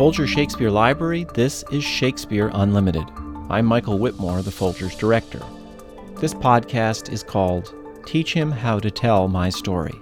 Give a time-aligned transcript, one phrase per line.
[0.00, 3.04] Folger Shakespeare Library, this is Shakespeare Unlimited.
[3.50, 5.42] I'm Michael Whitmore, the Folger's director.
[6.16, 7.74] This podcast is called
[8.06, 9.92] Teach Him How to Tell My Story.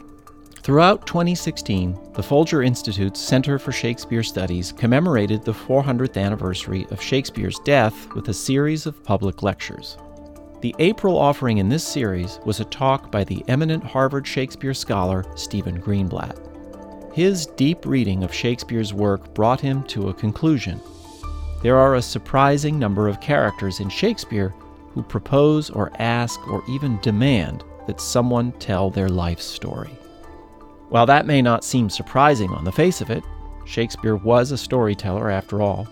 [0.62, 7.58] Throughout 2016, the Folger Institute's Center for Shakespeare Studies commemorated the 400th anniversary of Shakespeare's
[7.64, 9.96] death with a series of public lectures.
[10.61, 15.25] The April offering in this series was a talk by the eminent Harvard Shakespeare scholar
[15.35, 16.47] Stephen Greenblatt.
[17.18, 20.81] His deep reading of Shakespeare's work brought him to a conclusion.
[21.64, 24.54] There are a surprising number of characters in Shakespeare
[24.90, 29.90] who propose or ask or even demand that someone tell their life story.
[30.90, 33.25] While that may not seem surprising on the face of it,
[33.67, 35.89] Shakespeare was a storyteller after all.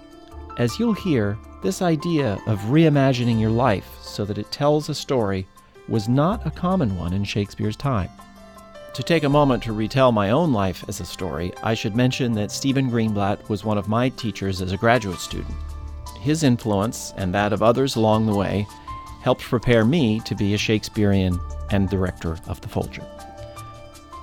[0.58, 5.44] As you'll hear, this idea of reimagining your life so that it tells a story
[5.88, 8.10] was not a common one in Shakespeare's time.
[8.96, 12.32] To take a moment to retell my own life as a story, I should mention
[12.32, 15.54] that Stephen Greenblatt was one of my teachers as a graduate student.
[16.18, 18.66] His influence, and that of others along the way,
[19.20, 21.38] helped prepare me to be a Shakespearean
[21.70, 23.06] and director of the Folger.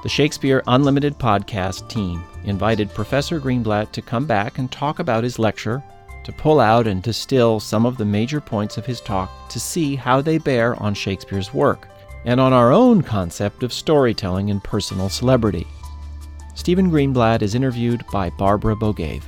[0.01, 5.37] The Shakespeare Unlimited podcast team invited Professor Greenblatt to come back and talk about his
[5.37, 5.83] lecture,
[6.23, 9.95] to pull out and distill some of the major points of his talk to see
[9.95, 11.89] how they bear on Shakespeare's work
[12.25, 15.67] and on our own concept of storytelling and personal celebrity.
[16.55, 19.23] Stephen Greenblatt is interviewed by Barbara Bogaev.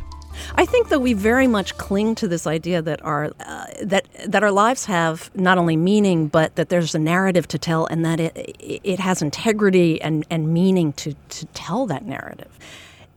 [0.55, 4.43] I think that we very much cling to this idea that our uh, that that
[4.43, 8.19] our lives have not only meaning, but that there's a narrative to tell, and that
[8.19, 12.59] it it has integrity and, and meaning to to tell that narrative.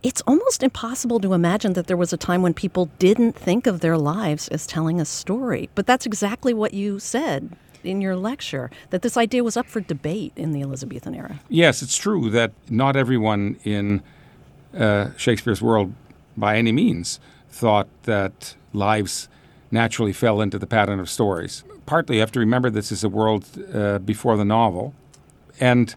[0.05, 3.81] It's almost impossible to imagine that there was a time when people didn't think of
[3.81, 5.71] their lives as telling a story.
[5.75, 7.57] But that's exactly what you said
[7.89, 11.41] in your lecture that this idea was up for debate in the Elizabethan era.
[11.49, 14.03] Yes, it's true that not everyone in
[14.77, 15.93] uh, Shakespeare's world
[16.37, 17.19] by any means
[17.51, 19.29] thought that lives
[19.71, 21.65] naturally fell into the pattern of stories.
[21.87, 24.95] Partly, you have to remember this is a world uh, before the novel,
[25.59, 25.95] and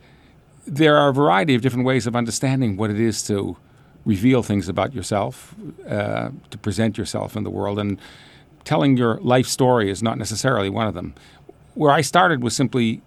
[0.65, 3.57] there are a variety of different ways of understanding what it is to
[4.05, 5.53] reveal things about yourself,
[5.87, 7.99] uh, to present yourself in the world, and
[8.63, 11.13] telling your life story is not necessarily one of them.
[11.73, 13.01] Where I started was simply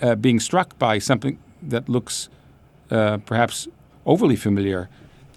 [0.00, 2.28] uh, being struck by something that looks
[2.90, 3.68] uh, perhaps
[4.04, 4.88] overly familiar,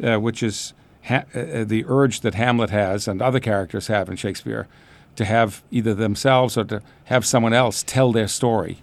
[0.04, 4.16] uh, which is ha- uh, the urge that Hamlet has and other characters have in
[4.16, 4.68] Shakespeare
[5.16, 8.78] to have either themselves or to have someone else tell their story.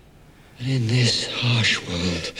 [0.58, 2.32] And in this harsh world,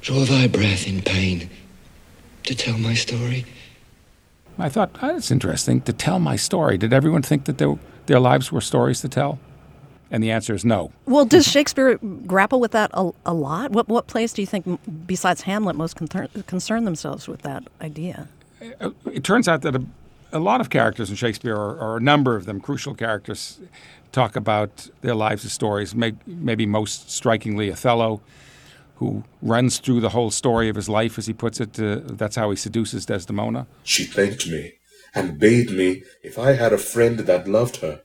[0.00, 1.50] draw thy breath in pain
[2.44, 3.44] to tell my story.
[4.58, 6.78] I thought, oh, that's interesting, to tell my story.
[6.78, 9.38] Did everyone think that their, their lives were stories to tell?
[10.10, 10.92] And the answer is no.
[11.06, 13.72] Well, does Shakespeare grapple with that a, a lot?
[13.72, 18.28] What, what plays do you think, besides Hamlet, most concern, concern themselves with that idea?
[18.80, 19.84] Uh, it turns out that a,
[20.32, 23.58] a lot of characters in Shakespeare, or, or, a number of them, crucial characters,
[24.12, 25.94] talk about their lives as stories.
[25.94, 28.20] Maybe most strikingly, Othello,
[28.96, 31.80] who runs through the whole story of his life, as he puts it.
[31.80, 33.66] Uh, that's how he seduces Desdemona.
[33.82, 34.74] She thanked me
[35.16, 38.02] and bade me, if I had a friend that loved her,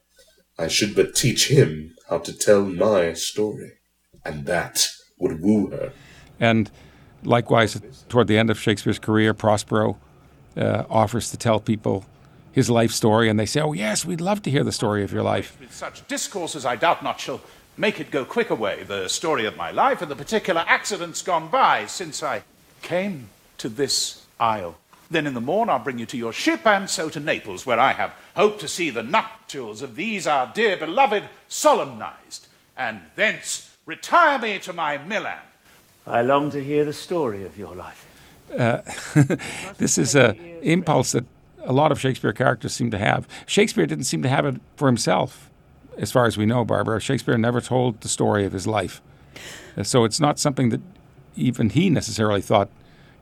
[0.57, 3.73] I should but teach him how to tell my story,
[4.25, 4.88] and that
[5.19, 5.91] would woo her.
[6.39, 6.72] And
[7.23, 9.97] likewise, toward the end of Shakespeare's career, Prospero
[10.55, 12.05] uh, offers to tell people
[12.53, 15.11] his life story, and they say, Oh, yes, we'd love to hear the story of
[15.11, 15.57] your life.
[15.59, 17.41] With such discourses, I doubt not shall
[17.78, 21.49] make it go quick away, the story of my life and the particular accidents gone
[21.49, 22.43] by since I
[22.81, 24.78] came to this isle.
[25.11, 27.79] Then in the morn I'll bring you to your ship, and so to Naples, where
[27.79, 33.75] I have hope to see the nuptials of these our dear beloved solemnized, and thence
[33.85, 35.38] retire me to my Milan.
[36.07, 38.07] I long to hear the story of your life.
[38.57, 38.81] Uh,
[39.77, 41.25] this is an impulse that
[41.63, 43.28] a lot of Shakespeare characters seem to have.
[43.45, 45.49] Shakespeare didn't seem to have it for himself,
[45.97, 47.01] as far as we know, Barbara.
[47.01, 49.01] Shakespeare never told the story of his life.
[49.78, 50.81] Uh, so it's not something that
[51.35, 52.69] even he necessarily thought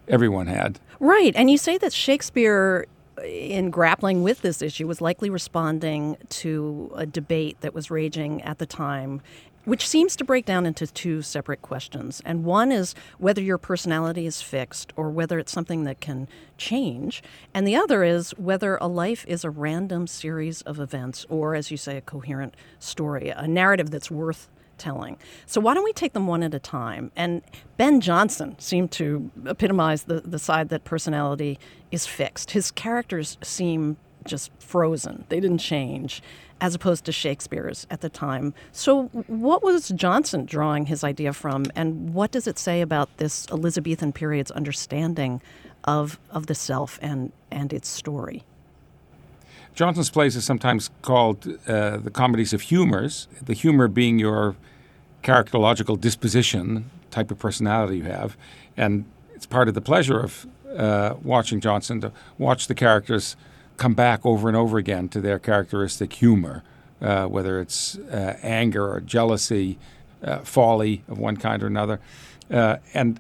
[0.10, 0.80] everyone had.
[1.00, 1.34] Right.
[1.36, 6.92] And you say that Shakespeare, uh, in grappling with this issue, was likely responding to
[6.96, 9.22] a debate that was raging at the time.
[9.66, 12.22] Which seems to break down into two separate questions.
[12.26, 16.28] And one is whether your personality is fixed or whether it's something that can
[16.58, 17.22] change.
[17.54, 21.70] And the other is whether a life is a random series of events or, as
[21.70, 25.18] you say, a coherent story, a narrative that's worth telling.
[25.46, 27.12] So why don't we take them one at a time?
[27.16, 27.42] And
[27.78, 31.60] Ben Jonson seemed to epitomize the, the side that personality
[31.92, 32.52] is fixed.
[32.52, 35.26] His characters seem just frozen.
[35.30, 36.22] They didn't change,
[36.62, 38.54] as opposed to Shakespeare's at the time.
[38.72, 43.48] So, what was Jonson drawing his idea from, and what does it say about this
[43.50, 45.42] Elizabethan period's understanding
[45.86, 48.44] of of the self and and its story?
[49.76, 54.56] Jonson's plays are sometimes called uh, the comedies of humors, the humor being your
[55.24, 58.38] characterological disposition, type of personality you have.
[58.78, 63.36] And it's part of the pleasure of uh, watching Johnson to watch the characters
[63.78, 66.64] come back over and over again to their characteristic humor,
[67.02, 69.78] uh, whether it's uh, anger or jealousy,
[70.24, 72.00] uh, folly of one kind or another.
[72.52, 73.20] Uh, and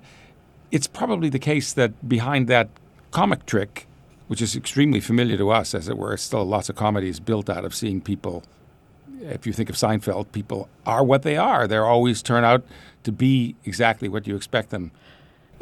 [0.71, 2.69] it's probably the case that behind that
[3.11, 3.87] comic trick,
[4.29, 7.65] which is extremely familiar to us, as it were, still lots of comedies built out
[7.65, 8.43] of seeing people.
[9.21, 11.67] If you think of Seinfeld, people are what they are.
[11.67, 12.63] They always turn out
[13.05, 14.91] to be exactly what you expect them.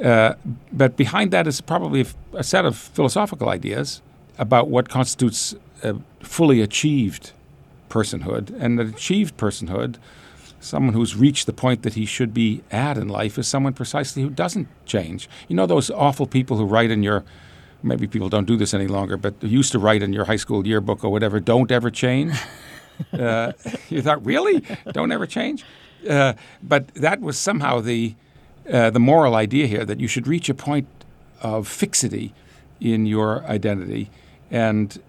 [0.03, 0.33] Uh,
[0.73, 4.01] but behind that is probably a, set of philosophical ideas
[4.37, 7.31] about what constitutes a fully achieved
[7.89, 8.53] personhood.
[8.59, 9.95] And an achieved personhood,
[10.59, 14.23] someone who's reached the point that he should be at in life, is someone precisely
[14.23, 15.29] who doesn't change.
[15.47, 17.23] You know those awful people who write in your
[17.83, 20.65] maybe people don't do this any longer, but used to write in your high school
[20.65, 22.33] yearbook or whatever, don't ever change.
[23.13, 23.53] uh,
[23.89, 24.63] you thought, really?
[24.91, 25.63] Don't ever change?
[26.07, 28.15] Uh, but that was somehow the,
[28.71, 30.87] uh, the moral idea here that you should reach a point
[31.41, 32.33] of fixity
[32.79, 34.09] in your identity.
[34.51, 35.01] And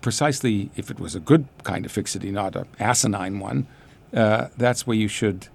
[0.00, 3.66] precisely if it was a good kind of fixity, not an asinine one,
[4.14, 5.48] uh, that's where you should,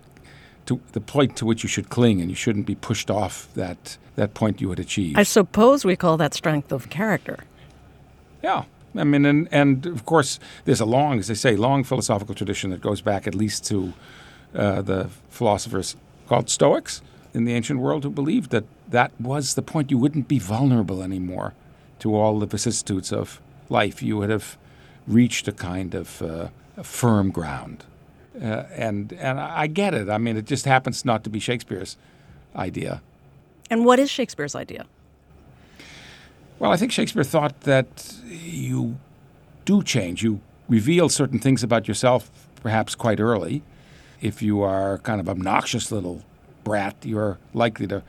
[0.65, 3.97] to the point to which you should cling, and you shouldn't be pushed off that,
[4.15, 5.17] that point you had achieved.
[5.17, 7.39] I suppose we call that strength of character.
[8.41, 8.63] Yeah.
[8.95, 12.69] I mean, and, and of course, there's a long, as they say, long philosophical tradition
[12.69, 13.93] that goes back at least to
[14.53, 15.95] uh, the philosophers
[16.27, 17.01] called Stoics
[17.33, 19.89] in the ancient world who believed that that was the point.
[19.89, 21.53] You wouldn't be vulnerable anymore
[21.99, 24.03] to all the vicissitudes of life.
[24.03, 24.57] You would have
[25.07, 27.85] reached a kind of uh, a firm ground.
[28.41, 30.09] Uh, and and I get it.
[30.09, 31.97] I mean, it just happens not to be Shakespeare's
[32.55, 33.01] idea.
[33.69, 34.85] And what is Shakespeare's idea?
[36.59, 38.97] Well, I think Shakespeare thought that you
[39.65, 40.23] do change.
[40.23, 42.29] You reveal certain things about yourself
[42.63, 43.61] perhaps quite early,
[44.21, 46.23] if you are kind of obnoxious little
[46.63, 48.01] brat, you're likely to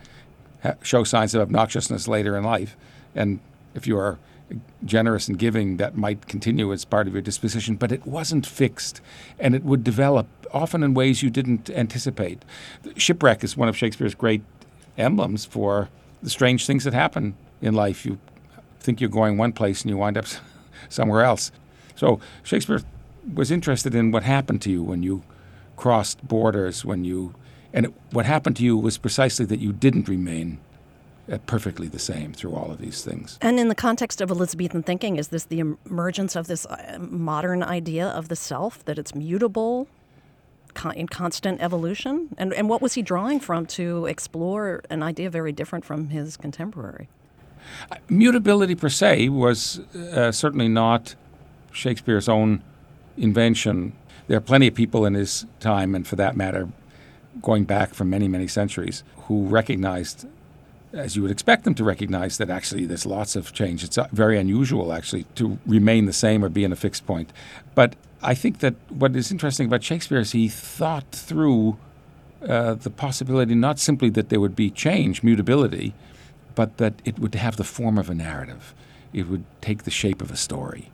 [0.62, 2.76] ha- show signs of obnoxiousness later in life.
[3.14, 3.40] And
[3.74, 4.18] if you are
[4.84, 7.76] generous and giving, that might continue as part of your disposition.
[7.76, 9.00] But it wasn't fixed,
[9.38, 12.44] and it would develop often in ways you didn't anticipate.
[12.96, 14.42] Shipwreck is one of Shakespeare's great
[14.96, 15.88] emblems for
[16.22, 18.06] the strange things that happen in life.
[18.06, 18.18] You
[18.80, 20.26] think you're going one place and you wind up
[20.88, 21.50] somewhere else.
[21.96, 22.80] So Shakespeare
[23.34, 25.22] was interested in what happened to you when you
[25.76, 27.34] crossed borders when you,
[27.72, 30.58] and it, what happened to you was precisely that you didn't remain
[31.46, 33.38] perfectly the same through all of these things.
[33.40, 37.62] And in the context of Elizabethan thinking, is this the emergence of this uh, modern
[37.62, 39.88] idea of the self, that it's mutable,
[40.94, 42.34] in constant evolution?
[42.36, 46.36] And, and what was he drawing from to explore an idea very different from his
[46.36, 47.08] contemporary?
[47.90, 51.14] Uh, mutability per se was uh, certainly not
[51.72, 52.62] Shakespeare's own
[53.16, 53.94] invention
[54.26, 56.68] there are plenty of people in his time, and for that matter,
[57.42, 60.26] going back for many, many centuries, who recognized,
[60.94, 63.84] as you would expect them to recognize, that actually there's lots of change.
[63.84, 67.32] It's uh, very unusual, actually, to remain the same or be in a fixed point.
[67.74, 71.76] But I think that what is interesting about Shakespeare is he thought through
[72.48, 75.94] uh, the possibility not simply that there would be change, mutability,
[76.54, 78.74] but that it would have the form of a narrative.
[79.12, 80.90] It would take the shape of a story.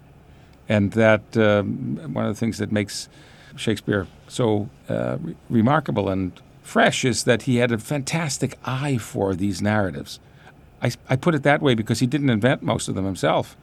[0.68, 3.08] And that um, one of the things that makes
[3.56, 9.34] Shakespeare so uh, re- remarkable and fresh is that he had a fantastic eye for
[9.34, 10.20] these narratives.
[10.82, 13.56] I, I put it that way because he didn't invent most of them himself.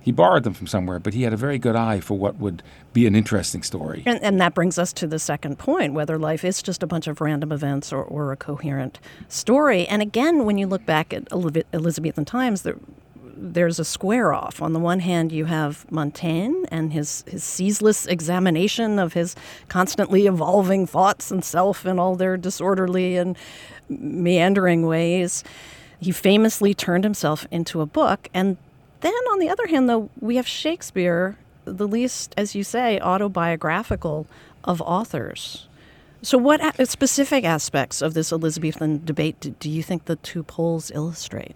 [0.00, 2.62] He borrowed them from somewhere, but he had a very good eye for what would
[2.92, 4.02] be an interesting story.
[4.06, 7.06] And, and that brings us to the second point whether life is just a bunch
[7.06, 9.86] of random events or, or a coherent story.
[9.86, 12.76] And again, when you look back at Elizabethan times, there,
[13.40, 14.60] there's a square off.
[14.60, 19.36] On the one hand, you have Montaigne and his, his ceaseless examination of his
[19.68, 23.36] constantly evolving thoughts and self in all their disorderly and
[23.88, 25.44] meandering ways.
[26.00, 28.28] He famously turned himself into a book.
[28.34, 28.56] And
[29.00, 34.26] then, on the other hand, though, we have Shakespeare, the least, as you say, autobiographical
[34.64, 35.66] of authors.
[36.20, 41.54] So, what specific aspects of this Elizabethan debate do you think the two poles illustrate?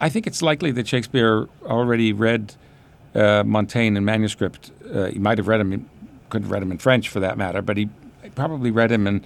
[0.00, 2.54] I think it's likely that Shakespeare already read
[3.14, 4.70] uh, Montaigne in manuscript.
[4.92, 5.88] Uh, he might have read him, in,
[6.30, 7.88] could have read him in French for that matter, but he
[8.34, 9.24] probably read him in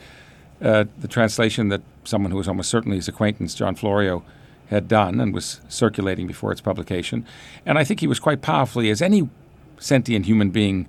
[0.60, 4.22] uh, the translation that someone who was almost certainly his acquaintance, John Florio,
[4.68, 7.24] had done and was circulating before its publication.
[7.64, 9.28] And I think he was quite powerfully, as any
[9.78, 10.86] sentient human being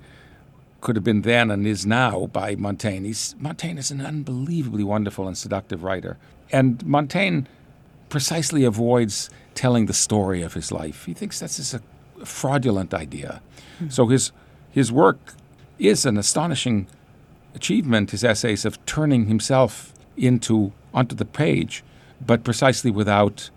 [0.80, 3.06] could have been then and is now by Montaigne.
[3.06, 6.18] He's, Montaigne is an unbelievably wonderful and seductive writer.
[6.52, 7.42] And Montaigne
[8.10, 11.06] precisely avoids telling the story of his life.
[11.06, 11.82] He thinks that's just a
[12.24, 13.40] fraudulent idea.
[13.78, 13.88] Hmm.
[13.88, 14.32] So his,
[14.70, 15.34] his work
[15.78, 16.86] is an astonishing
[17.54, 21.82] achievement, his essays, of turning himself into onto the page,
[22.24, 23.50] but precisely without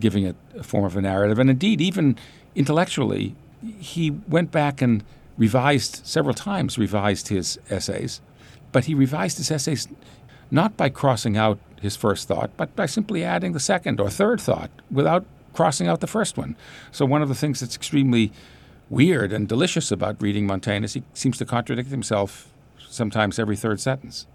[0.00, 1.38] giving it a form of a narrative.
[1.38, 2.16] And indeed, even
[2.54, 3.34] intellectually,
[3.78, 5.04] he went back and
[5.36, 8.20] revised several times, revised his essays,
[8.72, 9.88] but he revised his essays
[10.50, 14.40] not by crossing out his first thought, but by simply adding the second or third
[14.40, 16.56] thought without crossing out the first one.
[16.92, 18.32] So one of the things that's extremely
[18.90, 22.52] weird and delicious about reading Montaigne is he seems to contradict himself
[22.88, 24.26] sometimes every third sentence.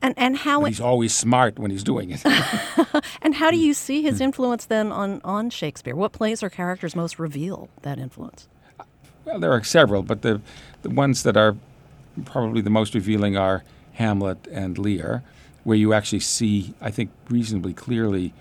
[0.00, 2.22] And and how But he's always smart when he's doing it.
[3.22, 4.06] and how do you see Hmm.
[4.06, 5.94] his influence then on on Shakespeare?
[5.94, 8.48] What plays or characters most reveal that influence?
[9.26, 10.40] Well, there are several, but the
[10.82, 11.56] the ones that are
[12.24, 15.22] probably the most revealing are Hamlet and Lear,
[15.66, 18.32] where you actually see, I think, reasonably clearly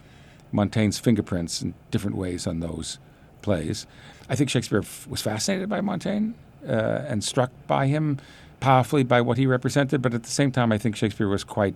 [0.52, 3.00] Montaigne's fingerprints in different ways on those
[3.42, 3.88] plays.
[4.30, 6.34] I think Shakespeare f- was fascinated by Montaigne
[6.70, 8.20] uh, and struck by him
[8.60, 11.74] powerfully by what he represented, but at the same time, I think Shakespeare was quite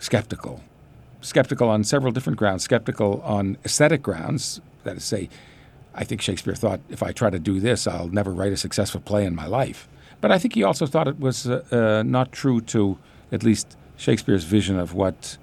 [0.00, 0.60] skeptical.
[1.20, 2.64] Skeptical on several different grounds.
[2.64, 5.28] Skeptical on aesthetic grounds, that is, say,
[5.94, 9.00] I think Shakespeare thought if I try to do this, I'll never write a successful
[9.00, 9.86] play in my life.
[10.20, 12.98] But I think he also thought it was uh, uh, not true to
[13.30, 15.36] at least Shakespeare's vision of what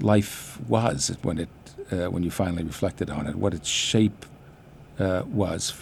[0.00, 1.48] life was when it
[1.92, 4.26] uh, when you finally reflected on it, what its shape
[4.98, 5.74] uh, was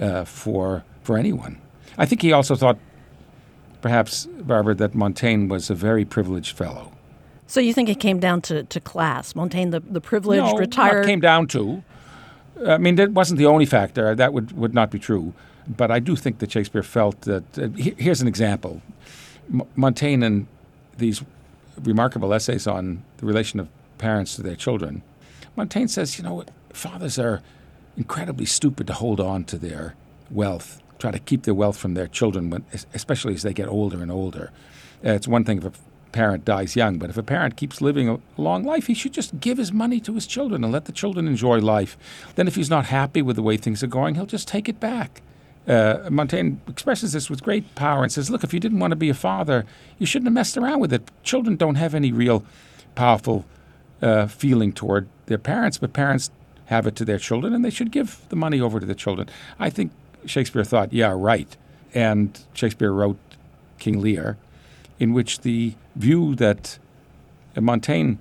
[0.00, 1.60] uh, for for anyone.
[1.98, 2.78] I think he also thought,
[3.80, 6.92] perhaps, Barbara, that Montaigne was a very privileged fellow.
[7.46, 9.34] So you think it came down to, to class?
[9.34, 11.04] Montaigne, the, the privileged, no, retired.
[11.04, 11.82] Came down to.
[12.66, 14.14] I mean, that wasn't the only factor.
[14.14, 15.34] That would, would not be true.
[15.68, 17.58] But I do think that Shakespeare felt that.
[17.58, 18.80] Uh, here's an example
[19.52, 20.46] M- Montaigne and
[21.02, 21.22] these
[21.82, 23.68] remarkable essays on the relation of
[23.98, 25.02] parents to their children.
[25.56, 27.42] Montaigne says, you know, fathers are
[27.96, 29.94] incredibly stupid to hold on to their
[30.30, 34.02] wealth, try to keep their wealth from their children, when, especially as they get older
[34.02, 34.50] and older.
[35.04, 35.72] Uh, it's one thing if a
[36.12, 39.40] parent dies young, but if a parent keeps living a long life, he should just
[39.40, 41.96] give his money to his children and let the children enjoy life.
[42.36, 44.80] Then, if he's not happy with the way things are going, he'll just take it
[44.80, 45.22] back.
[45.66, 48.96] Uh, Montaigne expresses this with great power and says, Look, if you didn't want to
[48.96, 49.64] be a father,
[49.98, 51.08] you shouldn't have messed around with it.
[51.22, 52.44] Children don't have any real
[52.94, 53.44] powerful
[54.00, 56.30] uh, feeling toward their parents, but parents
[56.66, 59.28] have it to their children, and they should give the money over to the children.
[59.58, 59.92] I think
[60.26, 61.56] Shakespeare thought, yeah, right.
[61.94, 63.18] And Shakespeare wrote
[63.78, 64.38] King Lear,
[64.98, 66.78] in which the view that
[67.60, 68.14] Montaigne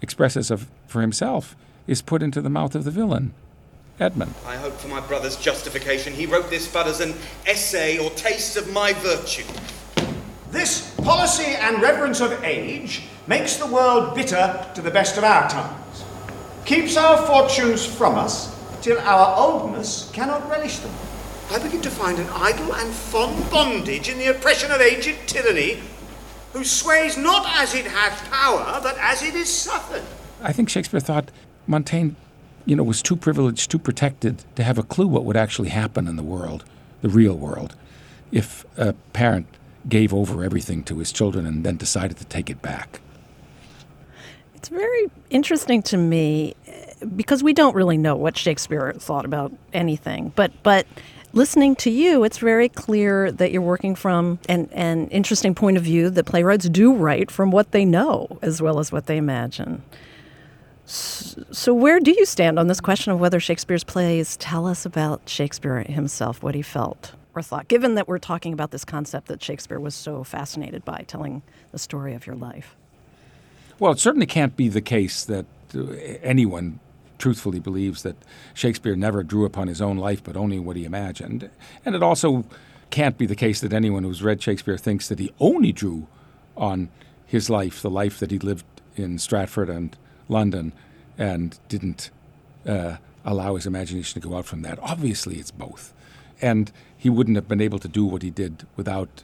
[0.00, 1.54] expresses of, for himself
[1.86, 3.34] is put into the mouth of the villain,
[4.00, 4.34] Edmund.
[4.46, 7.14] I hope for my brother's justification he wrote this but as an
[7.46, 9.44] essay or taste of my virtue.
[10.50, 15.48] This policy and reverence of age makes the world bitter to the best of our
[15.48, 16.04] times,
[16.64, 20.92] keeps our fortunes from us till our oldness cannot relish them.
[21.50, 25.80] I begin to find an idle and fond bondage in the oppression of aged tyranny,
[26.52, 30.02] who sways not as it hath power, but as it is suffered.
[30.42, 31.30] I think Shakespeare thought
[31.66, 32.12] Montaigne,
[32.66, 36.06] you know, was too privileged, too protected to have a clue what would actually happen
[36.06, 36.64] in the world,
[37.02, 37.74] the real world,
[38.32, 39.46] if a parent
[39.88, 43.00] gave over everything to his children and then decided to take it back.
[44.54, 46.54] It's very interesting to me
[47.16, 50.32] because we don't really know what Shakespeare thought about anything.
[50.36, 50.86] But but
[51.32, 55.82] listening to you, it's very clear that you're working from an, an interesting point of
[55.82, 59.82] view that playwrights do write from what they know as well as what they imagine.
[60.90, 65.28] So where do you stand on this question of whether Shakespeare's plays tell us about
[65.28, 69.40] Shakespeare himself, what he felt or thought, given that we're talking about this concept that
[69.40, 72.74] Shakespeare was so fascinated by, telling the story of your life?
[73.78, 75.92] Well, it certainly can't be the case that uh,
[76.22, 76.80] anyone
[77.18, 78.16] truthfully believes that
[78.52, 81.50] Shakespeare never drew upon his own life but only what he imagined.
[81.84, 82.44] And it also
[82.90, 86.08] can't be the case that anyone who's read Shakespeare thinks that he only drew
[86.56, 86.88] on
[87.26, 88.64] his life, the life that he lived
[88.96, 89.96] in Stratford and
[90.30, 90.72] London,
[91.18, 92.10] and didn't
[92.66, 94.78] uh, allow his imagination to go out from that.
[94.80, 95.92] Obviously, it's both.
[96.40, 99.22] And he wouldn't have been able to do what he did without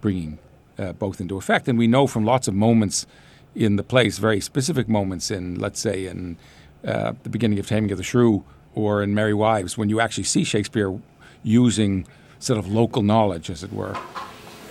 [0.00, 0.38] bringing
[0.78, 1.68] uh, both into effect.
[1.68, 3.06] And we know from lots of moments
[3.54, 6.36] in the plays, very specific moments in, let's say, in
[6.84, 8.44] uh, the beginning of Taming of the Shrew
[8.74, 10.98] or in Merry Wives, when you actually see Shakespeare
[11.42, 12.06] using
[12.38, 13.96] sort of local knowledge, as it were.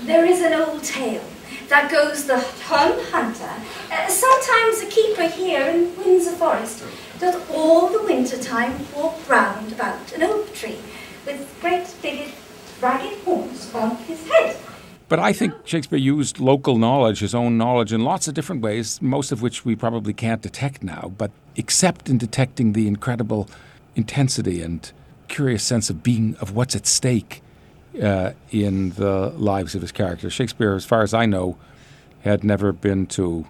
[0.02, 1.24] There is an old tale
[1.70, 3.52] that goes the Herne hunter,
[3.92, 6.84] uh, sometimes a keeper here in Windsor Forest,
[7.20, 10.80] doth all the winter time walk round about an oak tree
[11.26, 12.34] with great big
[12.82, 14.58] ragged horns on his head.
[15.08, 19.02] But I think Shakespeare used local knowledge, his own knowledge, in lots of different ways,
[19.02, 23.48] most of which we probably can't detect now, but except in detecting the incredible
[23.96, 24.92] intensity and
[25.28, 27.42] curious sense of being, of what's at stake
[28.02, 30.34] uh, in the lives of his characters.
[30.34, 31.58] Shakespeare, as far as I know,
[32.22, 33.46] had never been to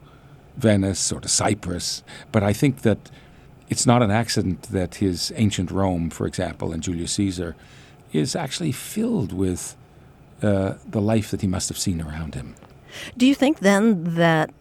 [0.57, 2.97] Venice or to Cyprus, but I think that
[3.69, 7.55] it's not an accident that his ancient Rome, for example, and Julius Caesar,
[8.13, 9.75] is actually filled with
[10.41, 12.55] uh, the life that he must have seen around him.
[13.17, 14.53] Do you think then that,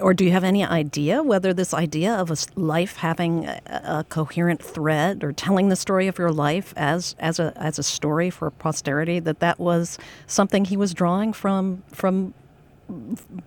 [0.00, 4.04] or do you have any idea whether this idea of a life having a, a,
[4.08, 8.30] coherent thread or telling the story of your life as as a as a story
[8.30, 12.34] for posterity that that was something he was drawing from from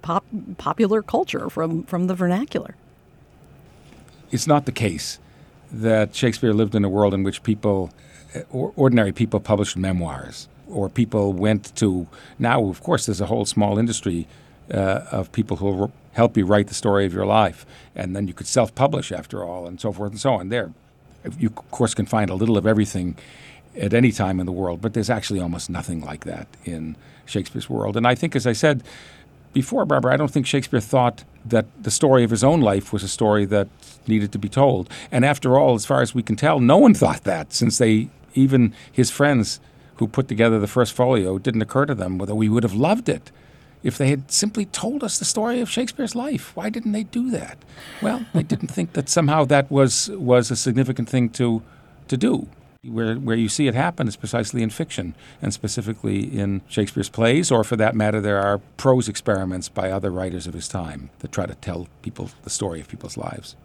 [0.01, 0.25] pop,
[0.57, 2.75] popular culture from from the vernacular?
[4.31, 5.19] It's not the case
[5.71, 7.91] that Shakespeare lived in a world in which people,
[8.35, 12.07] uh, ordinary people, published memoirs or people went to
[12.39, 14.27] now of course there's a whole small industry
[14.73, 17.65] uh, of people who help you write the story of your life
[17.95, 20.49] and then you could self-publish after all and so forth and so on.
[20.49, 20.71] There
[21.37, 23.15] you of course can find a little of everything
[23.79, 27.69] at any time in the world but there's actually almost nothing like that in shakespeare's
[27.69, 27.95] world.
[27.95, 28.83] And i think as i said
[29.53, 33.03] before barbara i don't think shakespeare thought that the story of his own life was
[33.03, 33.67] a story that
[34.07, 34.89] needed to be told.
[35.11, 38.09] And after all as far as we can tell no one thought that since they
[38.33, 39.59] even his friends
[39.97, 43.07] who put together the first folio didn't occur to them whether we would have loved
[43.07, 43.31] it
[43.83, 46.55] if they had simply told us the story of Shakespeare's life.
[46.55, 47.57] Why didn't they do that?
[48.01, 51.61] Well, they didn't think that somehow that was was a significant thing to
[52.07, 52.47] to do.
[52.83, 57.51] Where where you see it happen is precisely in fiction, and specifically in Shakespeare's plays,
[57.51, 61.31] or for that matter, there are prose experiments by other writers of his time that
[61.31, 63.55] try to tell people the story of people's lives.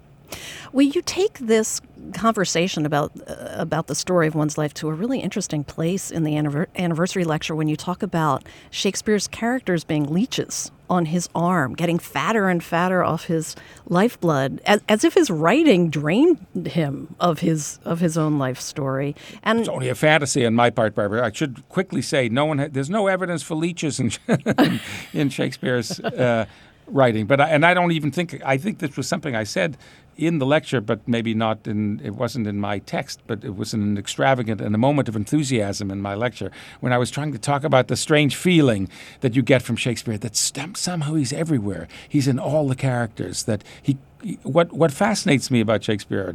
[0.72, 1.80] Well, you take this
[2.14, 6.24] conversation about uh, about the story of one's life to a really interesting place in
[6.24, 11.74] the anniver- anniversary lecture when you talk about Shakespeare's characters being leeches on his arm,
[11.74, 13.56] getting fatter and fatter off his
[13.86, 19.14] lifeblood, as, as if his writing drained him of his of his own life story.
[19.42, 21.24] And it's only a fantasy on my part, Barbara.
[21.24, 24.12] I should quickly say, no one ha- there's no evidence for leeches in
[25.12, 25.98] in Shakespeare's.
[26.00, 26.46] Uh,
[26.88, 27.26] writing.
[27.26, 29.76] But I, and I don't even think I think this was something I said
[30.16, 33.74] in the lecture, but maybe not in it wasn't in my text, but it was
[33.74, 36.50] an extravagant and a moment of enthusiasm in my lecture
[36.80, 38.88] when I was trying to talk about the strange feeling
[39.20, 41.88] that you get from Shakespeare that somehow he's everywhere.
[42.08, 43.44] He's in all the characters.
[43.44, 43.98] That he
[44.42, 46.34] what what fascinates me about Shakespeare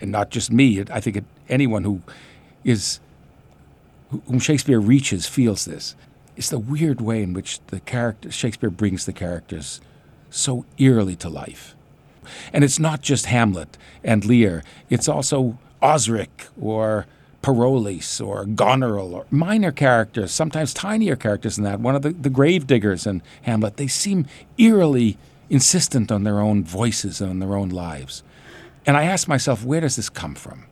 [0.00, 2.02] and, not just me, I think anyone who
[2.64, 3.00] is
[4.26, 5.96] whom Shakespeare reaches feels this
[6.36, 9.80] is the weird way in which the character Shakespeare brings the characters
[10.30, 11.74] so eerily to life.
[12.52, 17.06] And it's not just Hamlet and Lear, it's also Osric or
[17.42, 21.80] Parolles or Goneril or minor characters, sometimes tinier characters than that.
[21.80, 24.26] One of the, the grave diggers in Hamlet, they seem
[24.58, 25.18] eerily
[25.50, 28.22] insistent on their own voices and on their own lives.
[28.86, 30.64] And I ask myself, where does this come from?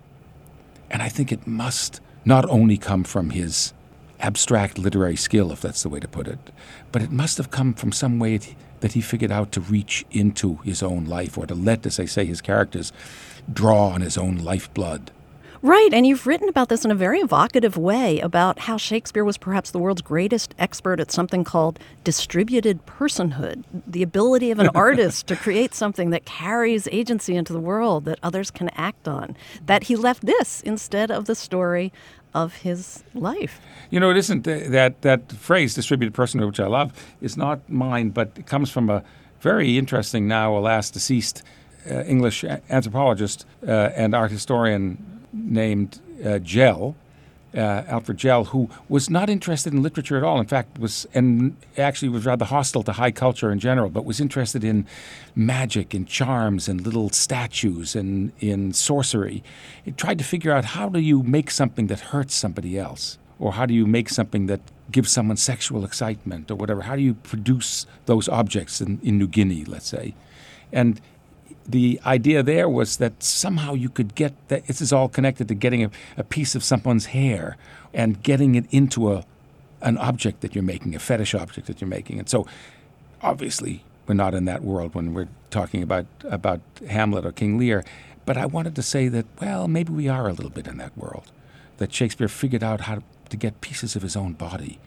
[0.91, 3.73] And I think it must not only come from his
[4.21, 6.39] abstract literary skill, if that's the way to put it,
[6.93, 8.39] but it must have come from some way
[8.81, 12.05] that he figured out to reach into his own life or to let, as I
[12.05, 12.93] say, his characters
[13.53, 15.11] draw on his own lifeblood.
[15.63, 19.37] Right, and you've written about this in a very evocative way about how Shakespeare was
[19.37, 25.27] perhaps the world's greatest expert at something called distributed personhood, the ability of an artist
[25.27, 29.37] to create something that carries agency into the world that others can act on.
[29.67, 31.93] That he left this instead of the story
[32.35, 33.61] of his life.
[33.91, 38.11] You know, it isn't that that phrase "distributed personhood," which I love, is not mine,
[38.11, 39.03] but it comes from a
[39.41, 41.43] very interesting, now alas deceased,
[41.91, 46.39] uh, English anthropologist uh, and art historian named uh,
[47.55, 50.41] uh, Alfred Gell, who was not interested in literature at all.
[50.41, 54.21] In fact, was and actually was rather hostile to high culture in general, but was
[54.21, 54.87] interested in
[55.35, 59.43] magic and charms and little statues and in sorcery.
[59.85, 63.53] He tried to figure out how do you make something that hurts somebody else, or
[63.55, 64.61] how do you make something that
[64.91, 66.83] gives someone sexual excitement or whatever.
[66.83, 70.15] How do you produce those objects in, in New Guinea, let's say?
[70.73, 71.01] And
[71.67, 75.55] the idea there was that somehow you could get that this is all connected to
[75.55, 77.57] getting a, a piece of someone's hair
[77.93, 79.25] and getting it into a
[79.83, 82.19] an object that you're making, a fetish object that you're making.
[82.19, 82.47] And so
[83.23, 87.85] obviously we're not in that world when we're talking about about Hamlet or King Lear.
[88.27, 90.97] But I wanted to say that, well, maybe we are a little bit in that
[90.97, 91.33] world.
[91.79, 94.79] That Shakespeare figured out how to, to get pieces of his own body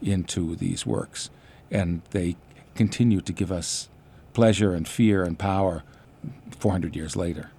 [0.00, 1.30] into these works.
[1.70, 2.36] And they
[2.74, 3.88] continue to give us
[4.32, 5.82] pleasure and fear and power
[6.58, 7.50] 400 years later.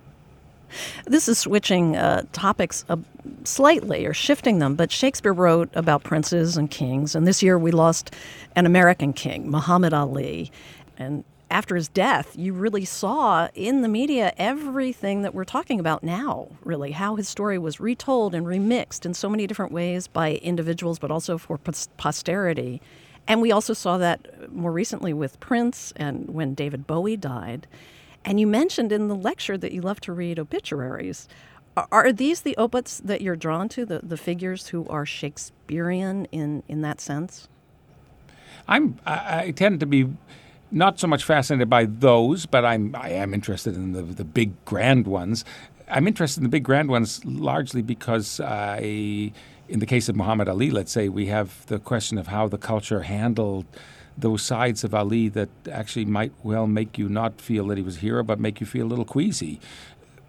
[1.05, 2.97] This is switching uh, topics uh,
[3.43, 7.71] slightly or shifting them, but Shakespeare wrote about princes and kings, and this year we
[7.71, 8.13] lost
[8.55, 10.51] an American king, Muhammad Ali.
[10.97, 16.03] And after his death, you really saw in the media everything that we're talking about
[16.03, 20.35] now, really, how his story was retold and remixed in so many different ways by
[20.35, 21.59] individuals, but also for
[21.97, 22.81] posterity.
[23.27, 27.67] And we also saw that more recently with Prince and when David Bowie died.
[28.25, 31.27] And you mentioned in the lecture that you love to read obituaries.
[31.91, 36.63] Are, these the obits that you're drawn to, the, the figures who are Shakespearean in,
[36.67, 37.47] in that sense?
[38.67, 40.09] I'm, I, I tend to be
[40.71, 44.53] not so much fascinated by those, but I'm, I am interested in the, the big
[44.65, 45.45] grand ones.
[45.87, 49.33] I'm interested in the big grand ones largely because I,
[49.67, 52.57] in the case of Muhammad Ali, let's say, we have the question of how the
[52.57, 53.65] culture handled
[54.17, 57.97] those sides of Ali that actually might well make you not feel that he was
[57.97, 59.59] a hero, but make you feel a little queasy.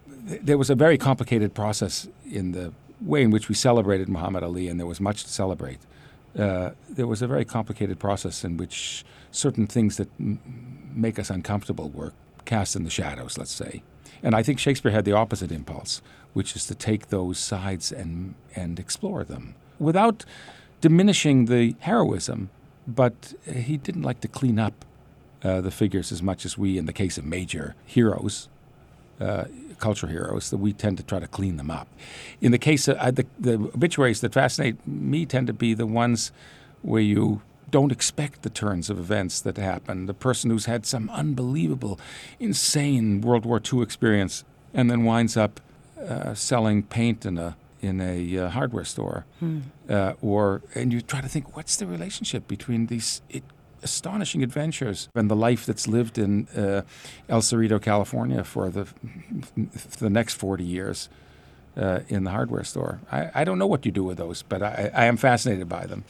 [0.07, 4.67] There was a very complicated process in the way in which we celebrated Muhammad Ali,
[4.67, 5.79] and there was much to celebrate.
[6.37, 10.39] Uh, there was a very complicated process in which certain things that m-
[10.93, 12.13] make us uncomfortable were
[12.45, 13.83] cast in the shadows, let's say.
[14.21, 16.01] And I think Shakespeare had the opposite impulse,
[16.33, 20.25] which is to take those sides and, and explore them without
[20.81, 22.49] diminishing the heroism
[22.87, 24.85] but he didn't like to clean up
[25.43, 28.47] uh, the figures as much as we, in the case of major heroes,
[29.19, 29.45] uh,
[29.77, 31.87] cultural heroes, that we tend to try to clean them up.
[32.41, 35.85] In the case of uh, the, the obituaries that fascinate me, tend to be the
[35.85, 36.31] ones
[36.81, 40.05] where you don't expect the turns of events that happen.
[40.05, 41.99] The person who's had some unbelievable,
[42.39, 45.59] insane World War II experience and then winds up
[45.99, 49.59] uh, selling paint in a in a uh, hardware store, hmm.
[49.89, 53.43] uh, or and you try to think what's the relationship between these it,
[53.83, 56.81] astonishing adventures and the life that's lived in uh,
[57.29, 61.09] El Cerrito, California, for the for the next forty years
[61.77, 62.99] uh, in the hardware store.
[63.11, 65.85] I, I, don't know what you do with those, but I, I, am fascinated by
[65.85, 66.05] them.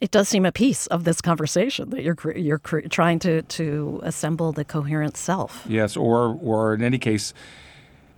[0.00, 4.52] It does seem a piece of this conversation that you're you're trying to to assemble
[4.52, 5.64] the coherent self.
[5.66, 7.32] Yes, or or in any case,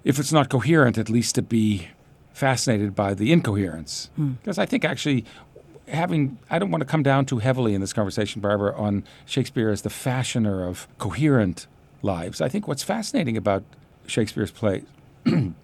[0.03, 1.89] if it's not coherent, at least to be
[2.39, 4.63] fascinated by the incoherence because hmm.
[4.63, 5.25] I think actually
[5.89, 9.71] having I don't want to come down too heavily in this conversation, Barbara, on Shakespeare
[9.71, 11.67] as the fashioner of coherent
[12.03, 12.41] lives.
[12.41, 13.65] I think what's fascinating about
[14.07, 14.85] Shakespeare's plays
[15.25, 15.55] and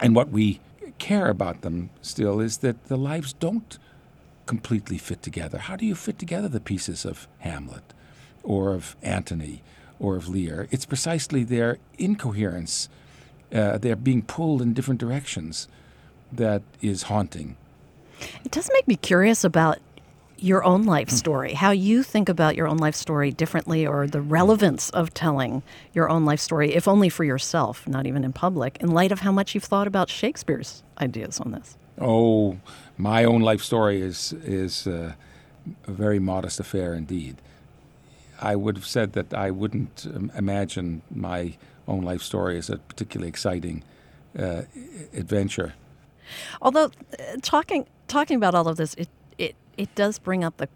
[0.00, 0.60] what we
[0.98, 3.78] care about them still is that the lives don't
[4.46, 5.58] completely fit together.
[5.58, 7.92] How do you fit together the pieces of Hamlet
[8.42, 9.62] or of Antony
[9.98, 10.68] or of Lear?
[10.70, 12.88] It's precisely their incoherence.
[13.52, 15.68] Uh, they're being pulled in different directions
[16.32, 17.56] that is haunting.
[18.44, 19.78] It does make me curious about
[20.38, 21.16] your own life hmm.
[21.16, 25.62] story, how you think about your own life story differently, or the relevance of telling
[25.94, 29.20] your own life story, if only for yourself, not even in public, in light of
[29.20, 31.76] how much you've thought about Shakespeare's ideas on this.
[31.98, 32.58] Oh,
[32.98, 35.14] my own life story is is uh,
[35.86, 37.36] a very modest affair indeed.
[38.40, 41.56] I would have said that I wouldn't um, imagine my
[41.88, 43.82] own life story as a particularly exciting
[44.38, 44.62] uh,
[45.14, 45.74] adventure.
[46.62, 49.08] Although uh, talking talking about all of this, it
[49.38, 50.68] it it does bring up the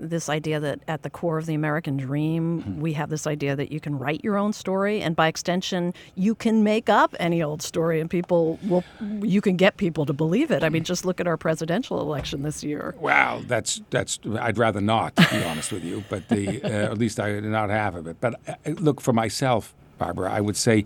[0.00, 2.80] this idea that at the core of the American dream, mm-hmm.
[2.80, 6.34] we have this idea that you can write your own story, and by extension, you
[6.34, 8.84] can make up any old story, and people will,
[9.22, 10.62] you can get people to believe it.
[10.62, 12.94] I mean, just look at our presidential election this year.
[13.00, 14.18] Well, that's that's.
[14.40, 17.44] I'd rather not, to be honest with you, but the uh, at least I did
[17.44, 18.18] not half of it.
[18.20, 20.30] But uh, look for myself, Barbara.
[20.32, 20.84] I would say,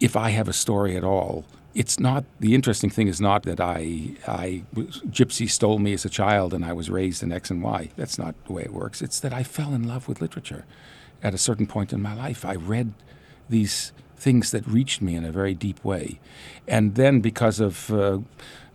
[0.00, 3.60] if I have a story at all it's not the interesting thing is not that
[3.60, 7.62] I I gypsy stole me as a child and I was raised in X and
[7.62, 7.90] Y.
[7.96, 9.02] That's not the way it works.
[9.02, 10.64] It's that I fell in love with literature
[11.22, 12.44] at a certain point in my life.
[12.44, 12.92] I read
[13.48, 16.20] these things that reached me in a very deep way,
[16.68, 18.18] and then because of uh,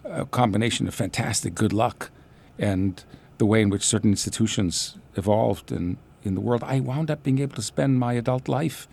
[0.03, 2.11] a combination of fantastic good luck
[2.57, 3.03] and
[3.37, 7.39] the way in which certain institutions evolved in, in the world, I wound up being
[7.39, 8.87] able to spend my adult life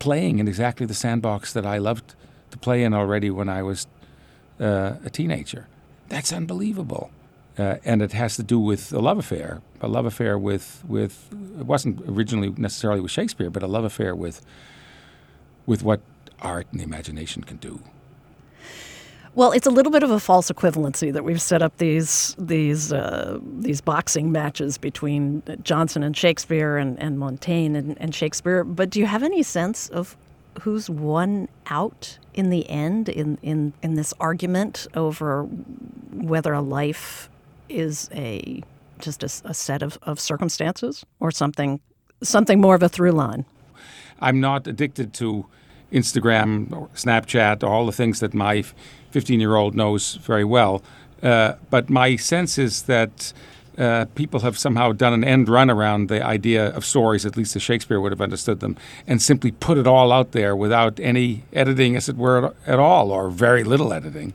[0.00, 2.14] playing in exactly the sandbox that I loved
[2.54, 3.86] to play in already when I was
[4.60, 5.66] uh, a teenager.
[6.08, 7.10] That's unbelievable.
[7.58, 11.28] Uh, and it has to do with a love affair, a love affair with, with
[11.58, 14.40] it wasn't originally necessarily with Shakespeare, but a love affair with,
[15.66, 16.00] with what
[16.40, 17.80] art and imagination can do.
[19.36, 22.92] Well, it's a little bit of a false equivalency that we've set up these these
[22.92, 28.62] uh, these boxing matches between Jonson and Shakespeare and, and Montaigne and, and Shakespeare.
[28.62, 30.16] But do you have any sense of
[30.62, 35.44] who's won out in the end in, in, in this argument over
[36.12, 37.28] whether a life
[37.68, 38.62] is a
[38.98, 41.80] just a, a set of, of circumstances or something
[42.22, 43.44] something more of a through line?
[44.20, 45.46] I'm not addicted to
[45.92, 48.64] Instagram, or Snapchat, or all the things that my
[49.10, 50.82] 15 year old knows very well.
[51.22, 53.32] Uh, but my sense is that
[53.78, 57.56] uh, people have somehow done an end run around the idea of stories, at least
[57.56, 61.42] as Shakespeare would have understood them, and simply put it all out there without any
[61.52, 64.32] editing, as it were, at all, or very little editing.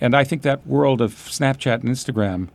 [0.00, 2.48] And I think that world of Snapchat and Instagram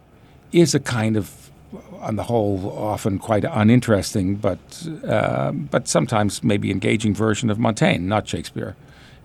[0.51, 1.51] is a kind of,
[1.99, 8.06] on the whole, often quite uninteresting, but uh, but sometimes maybe engaging version of Montaigne,
[8.06, 8.75] not Shakespeare.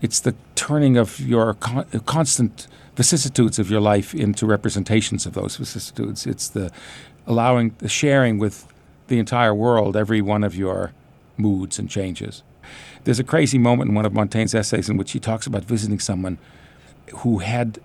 [0.00, 5.56] It's the turning of your con- constant vicissitudes of your life into representations of those
[5.56, 6.26] vicissitudes.
[6.26, 6.70] It's the
[7.26, 8.66] allowing, the sharing with
[9.08, 10.92] the entire world every one of your
[11.36, 12.42] moods and changes.
[13.04, 15.98] There's a crazy moment in one of Montaigne's essays in which he talks about visiting
[15.98, 16.38] someone
[17.16, 17.80] who had,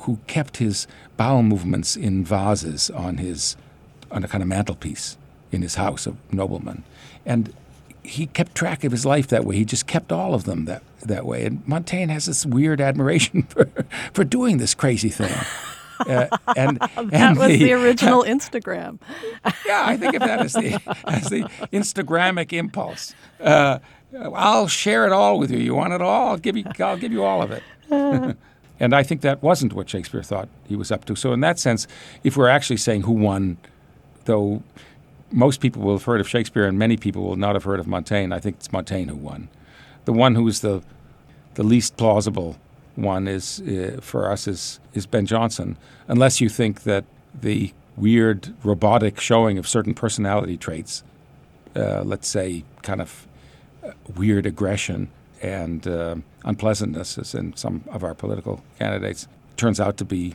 [0.00, 3.56] who kept his bowel movements in vases on his,
[4.10, 5.16] on a kind of mantelpiece
[5.52, 6.82] in his house, a nobleman,
[7.24, 7.52] and
[8.06, 9.56] he kept track of his life that way.
[9.56, 11.44] He just kept all of them that that way.
[11.44, 13.68] And Montaigne has this weird admiration for
[14.12, 15.34] for doing this crazy thing.
[16.00, 19.00] Uh, and that and was the, original Instagram.
[19.66, 21.42] yeah, I think of that as the as the
[21.72, 23.14] Instagramic impulse.
[23.40, 23.78] Uh,
[24.34, 25.58] I'll share it all with you.
[25.58, 26.28] You want it all?
[26.28, 26.64] I'll give you.
[26.80, 27.62] I'll give you all of it.
[28.78, 31.16] and I think that wasn't what Shakespeare thought he was up to.
[31.16, 31.86] So in that sense,
[32.24, 33.56] if we're actually saying who won,
[34.26, 34.62] though
[35.32, 37.86] most people will have heard of Shakespeare and many people will not have heard of
[37.86, 38.32] Montaigne.
[38.32, 39.48] I think it's Montaigne who won.
[40.04, 40.82] The one who's the
[41.54, 42.56] the least plausible
[42.94, 45.76] one is uh, for us is is Ben Jonson,
[46.08, 47.04] unless you think that
[47.38, 51.02] the weird robotic showing of certain personality traits,
[51.74, 53.26] uh, let's say kind of
[53.84, 55.10] uh, weird aggression
[55.42, 60.34] and uh, unpleasantness, as in some of our political candidates, turns out to be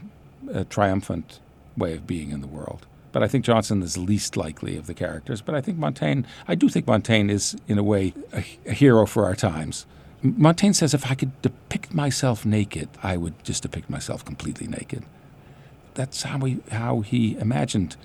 [0.54, 1.40] a triumphant
[1.78, 2.86] way of being in the world.
[3.12, 5.42] But I think Jonson is least likely of the characters.
[5.42, 9.06] But I think Montaigne, I do think Montaigne is, in a way, a, a hero
[9.06, 9.86] for our times.
[10.24, 15.04] Montaigne says if I could depict myself naked, I would just depict myself completely naked.
[15.96, 17.98] That's how he, how he imagined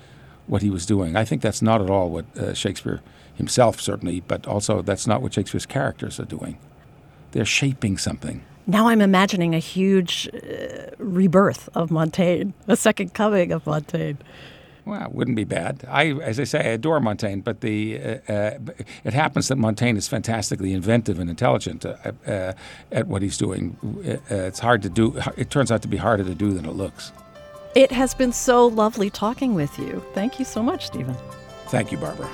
[0.47, 1.15] what he was doing.
[1.15, 3.01] I think that's not at all what uh, Shakespeare
[3.35, 6.57] himself, certainly, but also that's not what Shakespeare's characters are doing.
[7.31, 8.43] They're shaping something.
[8.65, 14.17] Now I'm imagining a huge uh, rebirth of Montaigne, a second coming of Montaigne.
[14.87, 15.85] Well, it wouldn't be bad.
[15.89, 18.57] I, as I say, I adore Montaigne, but the uh, uh,
[19.03, 22.53] it happens that Montaigne is fantastically inventive and intelligent uh, uh
[22.93, 23.75] at what he's doing.
[23.83, 25.19] Uh, it's hard to do.
[25.35, 27.11] It turns out to be harder to do than it looks.
[27.75, 30.01] It has been so lovely talking with you.
[30.13, 31.17] Thank you so much, Stephen.
[31.65, 32.29] Thank you, Barbara.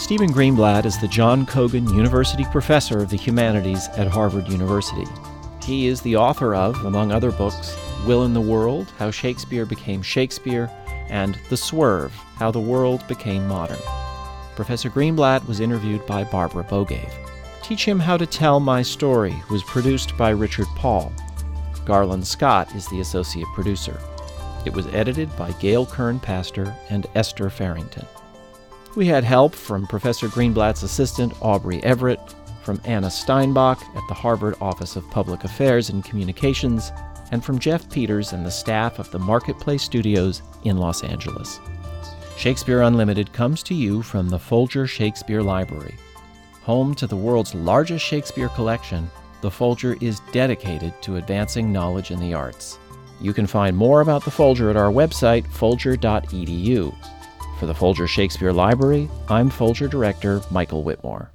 [0.00, 5.06] Stephen Greenblatt is the John Cogan University Professor of the Humanities at Harvard University.
[5.64, 10.02] He is the author of, among other books, Will in the World How Shakespeare Became
[10.02, 10.70] Shakespeare,
[11.08, 13.78] and The Swerve How the World Became Modern.
[14.56, 17.10] Professor Greenblatt was interviewed by Barbara Bogaev.
[17.62, 21.12] Teach Him How to Tell My Story was produced by Richard Paul.
[21.84, 24.00] Garland Scott is the associate producer.
[24.66, 28.06] It was edited by Gail Kern Paster and Esther Ferington.
[28.94, 32.20] We had help from Professor Greenblatt's assistant Aubrey Everett,
[32.62, 36.92] from Anna Steinbach at the Harvard Office of Public Affairs and Communications,
[37.30, 41.60] and from Jeff Peters and the staff of the Marketplace Studios in Los Angeles.
[42.36, 45.96] Shakespeare Unlimited comes to you from the Folger Shakespeare Library.
[46.62, 52.20] Home to the world's largest Shakespeare collection, the Folger is dedicated to advancing knowledge in
[52.20, 52.78] the arts.
[53.20, 56.94] You can find more about the Folger at our website, folger.edu.
[57.58, 61.30] For the Folger Shakespeare Library, I'm Folger Director Michael Whitmore.